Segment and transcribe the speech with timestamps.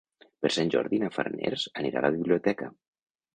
[0.45, 2.73] Per Sant Jordi na Farners anirà a la biblioteca.